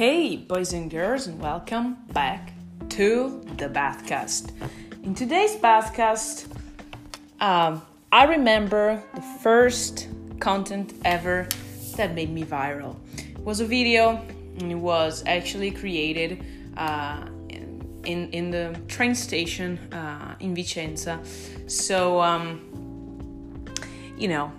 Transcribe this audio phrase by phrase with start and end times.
[0.00, 2.54] Hey, boys and girls, and welcome back
[2.88, 4.50] to the Bathcast.
[5.02, 6.46] In today's Bathcast,
[7.38, 10.08] um, I remember the first
[10.38, 11.46] content ever
[11.96, 12.96] that made me viral.
[13.18, 14.24] It was a video,
[14.58, 16.46] and it was actually created
[16.78, 21.20] uh, in in the train station uh, in Vicenza.
[21.70, 23.66] So, um,
[24.16, 24.50] you know,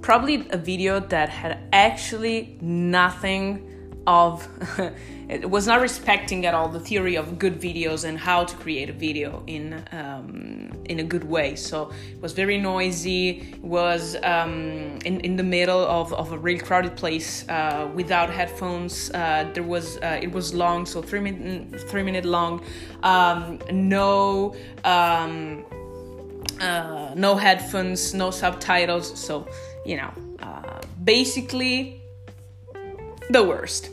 [0.00, 3.72] probably a video that had actually nothing
[4.06, 4.48] of
[5.28, 8.88] it was not respecting at all the theory of good videos and how to create
[8.88, 11.56] a video in um, in a good way.
[11.56, 13.54] So it was very noisy.
[13.62, 19.10] Was um, in in the middle of, of a really crowded place uh, without headphones.
[19.10, 22.62] Uh, there was uh, it was long, so three minute three minute long.
[23.02, 24.54] Um, no.
[24.84, 25.64] Um,
[26.60, 29.46] uh, no headphones, no subtitles, so
[29.84, 32.00] you know, uh, basically
[33.30, 33.90] the worst.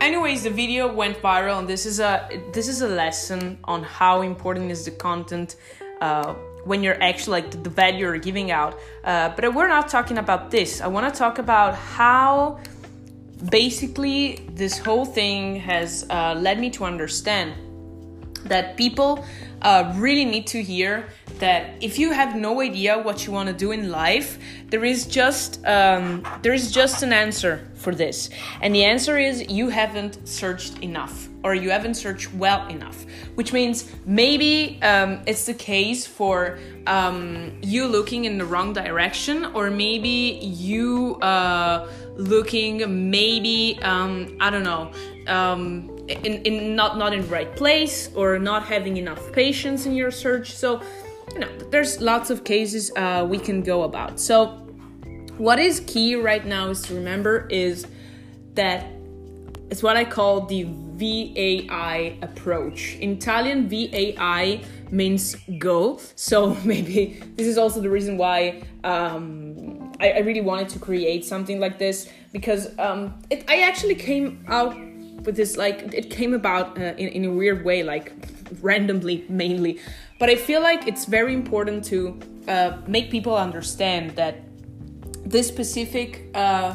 [0.00, 4.22] Anyways, the video went viral, and this is a this is a lesson on how
[4.22, 5.56] important is the content
[6.00, 8.78] uh, when you're actually like the value you're giving out.
[9.04, 10.80] Uh, but we're not talking about this.
[10.80, 12.58] I want to talk about how
[13.50, 17.54] basically this whole thing has uh, led me to understand
[18.44, 19.24] that people
[19.62, 21.08] uh, really need to hear
[21.42, 24.38] that if you have no idea what you want to do in life,
[24.70, 28.30] there is just um, there is just an answer for this,
[28.62, 33.04] and the answer is you haven't searched enough or you haven't searched well enough.
[33.34, 39.46] Which means maybe um, it's the case for um, you looking in the wrong direction,
[39.46, 44.92] or maybe you uh, looking maybe um, I don't know
[45.26, 49.94] um, in, in not not in the right place or not having enough patience in
[49.96, 50.80] your search so
[51.32, 54.20] you know there's lots of cases uh, we can go about.
[54.20, 54.58] So
[55.38, 57.86] what is key right now is to remember is
[58.54, 58.86] that
[59.70, 62.96] it's what i call the vai approach.
[62.96, 65.98] In italian vai means go.
[66.14, 71.24] So maybe this is also the reason why um, I, I, really wanted to create
[71.24, 74.76] something like this because um, it, i actually came out
[75.24, 78.12] with this like it came about uh, in, in a weird way like
[78.60, 79.80] randomly mainly.
[80.18, 82.18] But i feel like it's very important to
[82.48, 84.34] uh, make people understand that
[85.24, 86.74] this specific uh,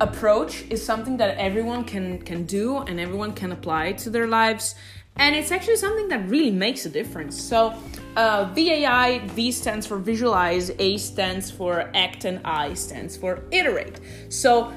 [0.00, 4.74] approach is something that everyone can can do and everyone can apply to their lives.
[5.18, 7.40] And it's actually something that really makes a difference.
[7.40, 7.74] So
[8.16, 14.00] uh, vai v stands for visualize a stands for act and i stands for iterate.
[14.28, 14.72] So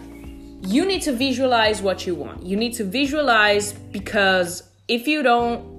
[0.61, 2.43] you need to visualize what you want.
[2.43, 5.78] You need to visualize because if you don't,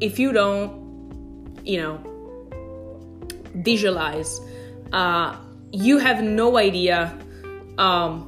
[0.00, 2.00] if you don't, you know,
[3.54, 4.40] visualize,
[4.92, 5.36] uh,
[5.72, 7.16] you have no idea
[7.78, 8.22] um,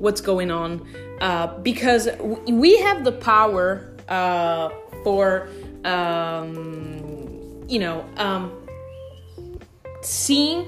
[0.00, 0.86] what's going on
[1.20, 2.08] uh, because
[2.48, 4.70] we have the power uh,
[5.04, 5.48] for,
[5.84, 8.52] um, you know, um,
[10.02, 10.64] seeing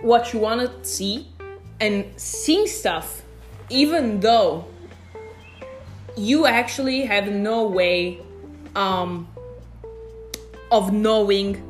[0.00, 1.28] what you want to see
[1.80, 3.22] and seeing stuff
[3.68, 4.64] even though
[6.16, 8.20] you actually have no way
[8.74, 9.28] um,
[10.70, 11.68] of knowing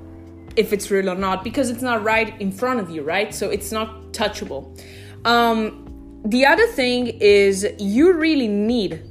[0.57, 3.35] if it's real or not because it's not right in front of you, right?
[3.35, 4.81] So it's not touchable.
[5.25, 9.03] Um, the other thing is you really need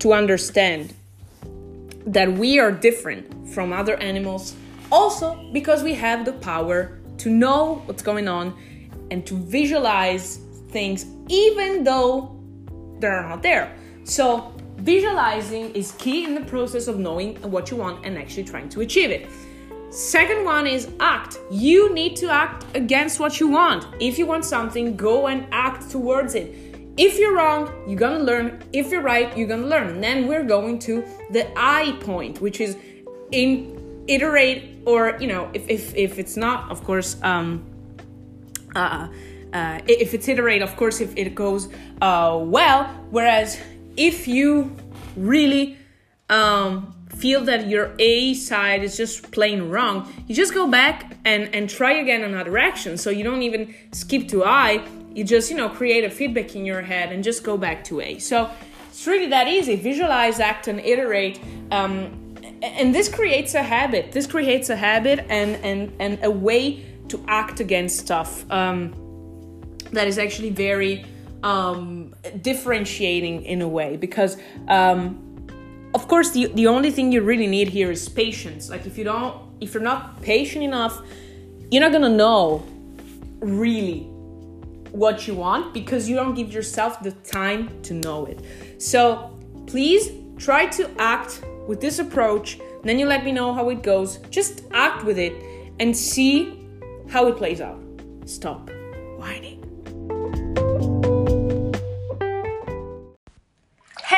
[0.00, 0.94] to understand
[2.06, 4.54] that we are different from other animals
[4.90, 8.56] also because we have the power to know what's going on
[9.10, 10.38] and to visualize
[10.70, 12.38] things even though
[12.98, 13.74] they're not there.
[14.04, 14.51] So,
[14.82, 18.80] visualizing is key in the process of knowing what you want and actually trying to
[18.80, 19.28] achieve it.
[19.90, 21.38] Second one is act.
[21.50, 23.84] You need to act against what you want.
[24.00, 26.54] If you want something, go and act towards it.
[26.96, 28.62] If you're wrong, you're gonna learn.
[28.72, 29.88] If you're right, you're gonna learn.
[29.88, 32.76] And then we're going to the I point, which is
[33.30, 37.64] in iterate or you know, if if, if it's not, of course, um,
[38.74, 39.08] uh,
[39.52, 41.68] uh, if it's iterate, of course, if it goes
[42.00, 42.84] uh, well.
[43.10, 43.58] Whereas
[43.96, 44.76] if you
[45.16, 45.78] really
[46.28, 51.54] um, feel that your A side is just plain wrong, you just go back and,
[51.54, 52.96] and try again another action.
[52.96, 56.64] So you don't even skip to I, you just, you know, create a feedback in
[56.64, 58.18] your head and just go back to A.
[58.18, 58.50] So
[58.88, 59.76] it's really that easy.
[59.76, 61.38] Visualize, act, and iterate.
[61.70, 62.18] Um,
[62.62, 64.12] and this creates a habit.
[64.12, 68.50] This creates a habit and, and, and a way to act against stuff.
[68.50, 68.94] Um,
[69.92, 71.04] that is actually very
[71.42, 74.36] um, differentiating in a way because
[74.68, 75.46] um,
[75.94, 79.04] of course the, the only thing you really need here is patience like if you
[79.04, 81.02] don't if you're not patient enough
[81.70, 82.64] you're not gonna know
[83.40, 84.12] really
[84.92, 88.44] what you want because you don't give yourself the time to know it.
[88.80, 89.36] So
[89.66, 92.58] please try to act with this approach.
[92.84, 94.18] Then you let me know how it goes.
[94.30, 95.32] Just act with it
[95.80, 96.58] and see
[97.08, 97.80] how it plays out.
[98.26, 98.70] Stop
[99.16, 99.61] whining.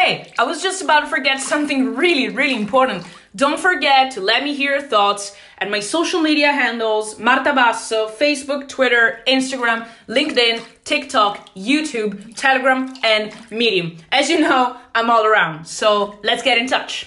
[0.04, 3.06] Hey, I was just about to forget something really, really important.
[3.34, 8.10] Don't forget to let me hear your thoughts at my social media handles Marta Basso,
[8.10, 13.96] Facebook, Twitter, Instagram, LinkedIn, TikTok, YouTube, Telegram, and Medium.
[14.12, 17.06] As you know, I'm all around, so let's get in touch.